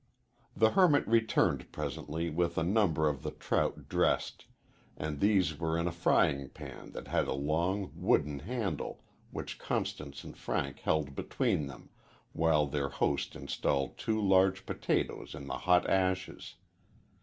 [0.57, 4.45] The hermit returned presently with a number of the trout dressed,
[4.97, 10.23] and these were in a frying pan that had a long wooden handle, which Constance
[10.23, 11.89] and Frank held between them,
[12.33, 16.55] while their host installed two large potatoes in the hot ashes.